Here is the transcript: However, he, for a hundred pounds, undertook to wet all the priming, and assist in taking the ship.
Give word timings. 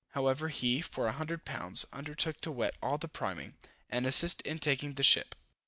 However, 0.13 0.47
he, 0.49 0.81
for 0.81 1.05
a 1.05 1.11
hundred 1.11 1.45
pounds, 1.45 1.85
undertook 1.93 2.41
to 2.41 2.51
wet 2.51 2.73
all 2.81 2.97
the 2.97 3.07
priming, 3.07 3.53
and 3.87 4.07
assist 4.07 4.41
in 4.41 4.57
taking 4.57 4.93
the 4.93 5.03
ship. 5.03 5.35